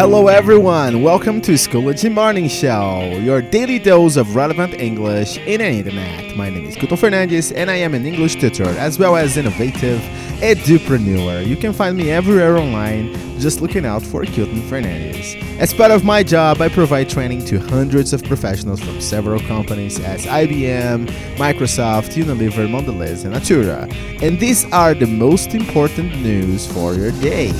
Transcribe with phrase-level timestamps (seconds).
[0.00, 1.02] Hello, everyone.
[1.02, 6.34] Welcome to Schoology Morning Show, your daily dose of relevant English in an internet.
[6.38, 10.00] My name is Guto Fernandes, and I am an English tutor as well as innovative
[10.40, 11.46] edupreneur.
[11.46, 15.36] You can find me everywhere online, just looking out for Kilton Fernandes.
[15.58, 20.00] As part of my job, I provide training to hundreds of professionals from several companies
[20.00, 23.86] as IBM, Microsoft, Unilever, Mondelez, and Natura.
[24.22, 27.52] And these are the most important news for your day.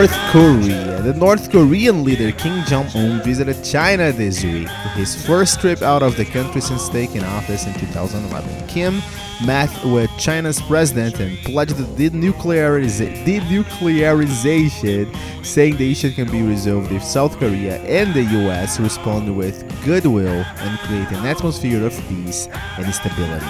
[0.00, 0.89] North Korea.
[1.02, 6.02] The North Korean leader Kim Jong un visited China this week, his first trip out
[6.02, 8.68] of the country since taking office in 2011.
[8.68, 9.00] Kim
[9.46, 16.92] met with China's president and pledged the denucleariza- denuclearization, saying the issue can be resolved
[16.92, 22.46] if South Korea and the US respond with goodwill and create an atmosphere of peace
[22.76, 23.46] and stability.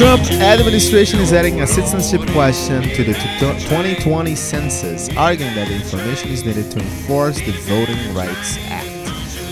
[0.00, 6.30] Trump administration is adding a citizenship question to the 2020 census, arguing that the information
[6.30, 8.88] is needed to enforce the Voting Rights Act.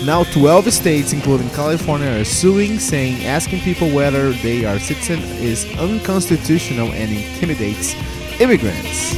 [0.07, 5.71] Now, 12 states, including California, are suing, saying asking people whether they are citizen is
[5.77, 7.93] unconstitutional and intimidates
[8.41, 9.13] immigrants.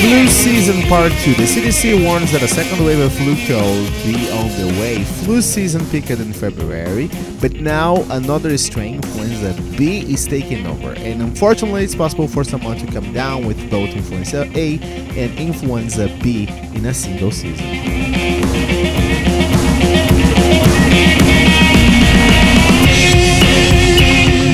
[0.00, 1.34] Flu season part 2.
[1.34, 5.02] The CDC warns that a second wave of flu could be on the way.
[5.02, 7.10] Flu season peaked in February,
[7.40, 10.92] but now another strain, influenza B, is taking over.
[10.92, 14.78] And unfortunately, it's possible for someone to come down with both influenza A
[15.16, 17.66] and influenza B in a single season.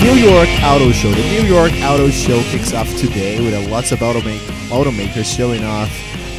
[0.03, 1.11] New York Auto Show.
[1.11, 5.65] The New York Auto Show kicks off today with a lots of automa- automakers showing
[5.65, 5.91] off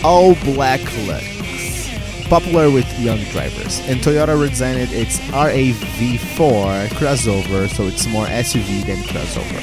[0.04, 1.90] all black looks,
[2.28, 3.80] popular with young drivers.
[3.88, 9.62] And Toyota redesigned its RAV4 crossover, so it's more SUV than crossover.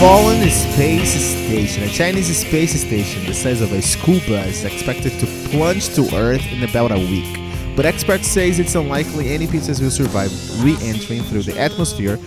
[0.00, 5.18] Fallen Space Station, a Chinese space station the size of a school bus, is expected
[5.18, 7.43] to plunge to Earth in about a week.
[7.76, 10.30] But experts say it's unlikely any pieces will survive
[10.62, 12.18] re-entering through the atmosphere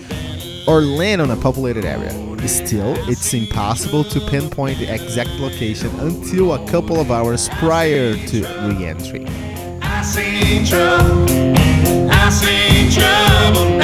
[0.66, 2.12] or land on a populated area.
[2.46, 8.40] Still, it's impossible to pinpoint the exact location until a couple of hours prior to
[8.40, 9.26] re-entry.
[9.82, 11.54] I see trouble,
[12.10, 13.78] I see trouble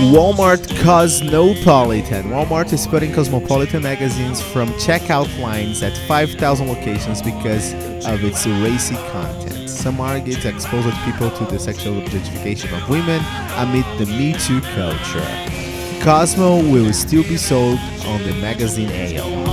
[0.00, 2.24] Walmart Cosmopolitan.
[2.24, 7.72] Walmart is putting Cosmopolitan magazines from checkout lines at 5,000 locations because
[8.04, 9.70] of its racy content.
[9.70, 13.22] Some argue it exposes people to the sexual objectification of women
[13.56, 16.02] amid the Me Too culture.
[16.02, 19.44] Cosmo will still be sold on the magazine ale.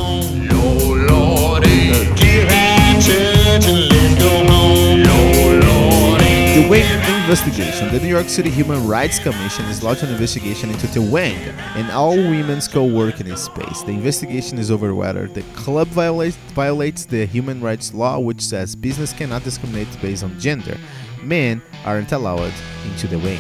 [6.54, 6.84] The Wing
[7.22, 7.94] investigation.
[7.94, 11.38] The New York City Human Rights Commission is launching an investigation into the Wing
[11.78, 13.84] and all women's co-working in space.
[13.84, 18.76] The investigation is over whether the club violates, violates the human rights law, which says
[18.76, 20.78] business cannot discriminate based on gender.
[21.24, 22.52] Men aren't allowed
[22.84, 23.40] into the wing.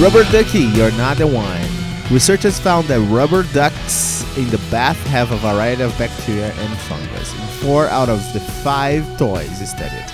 [0.00, 1.69] Rubber ducky, you're not the one.
[2.10, 7.32] Researchers found that rubber ducks in the bath have a variety of bacteria and fungus
[7.32, 10.04] in four out of the five toys studied.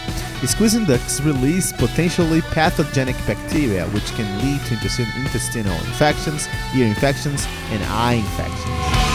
[0.46, 6.46] Squeezing ducks release potentially pathogenic bacteria, which can lead to intestinal infections,
[6.76, 9.05] ear infections, and eye infections.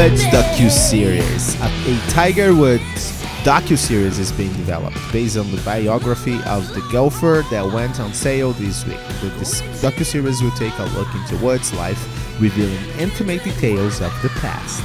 [0.00, 1.60] Woods docu-series.
[1.60, 7.44] A, a Tiger Woods docu-series is being developed based on the biography of the golfer
[7.50, 8.96] that went on sale this week.
[9.20, 12.00] The, this docu-series will take a look into Woods' life,
[12.40, 14.82] revealing intimate details of the past.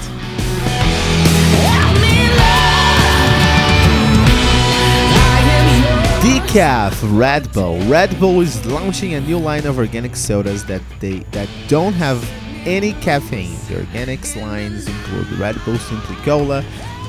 [6.22, 7.80] Decaf Red Bull.
[7.86, 12.22] Red Bull is launching a new line of organic sodas that they that don't have
[12.66, 13.56] any caffeine.
[13.68, 16.64] The organics lines include Red Bull Simply Cola,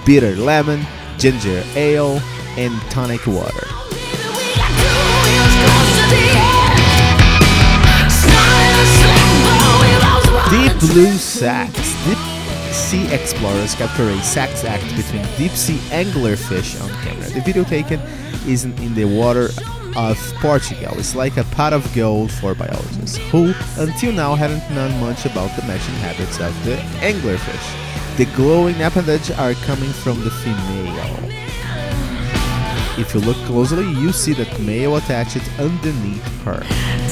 [0.05, 0.87] Bitter Lemon,
[1.19, 2.21] Ginger Ale,
[2.57, 3.67] and Tonic Water.
[10.51, 12.05] Deep Blue Sacks.
[12.05, 12.19] Deep,
[12.73, 17.29] sea explorers capture a sex act between deep sea anglerfish on camera.
[17.31, 18.01] The video taken
[18.47, 19.49] isn't in the water
[19.97, 20.99] of Portugal.
[20.99, 25.51] It's like a pot of gold for biologists who, until now, hadn't known much about
[25.57, 28.17] the matching habits of the anglerfish.
[28.17, 31.19] The glowing appendage are coming from the female.
[32.99, 36.61] If you look closely, you see that male attached underneath her.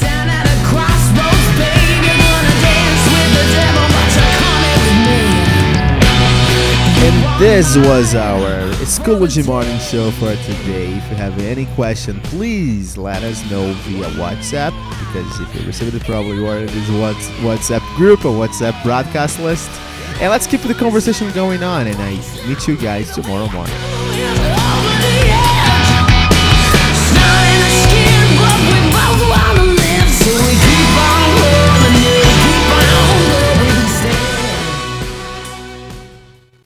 [0.01, 5.01] Down at a crossroads, babe, you're gonna dance with the devil, but you're coming with
[5.05, 5.21] me.
[7.05, 10.93] And this was our Schoology Morning Show for today.
[10.93, 15.95] If you have any question, please let us know via WhatsApp because if you received
[15.95, 19.71] it, probably you are in this Whats- WhatsApp group or WhatsApp broadcast list.
[20.21, 21.87] And let's keep the conversation going on.
[21.87, 22.11] And I
[22.47, 23.75] meet you guys tomorrow morning.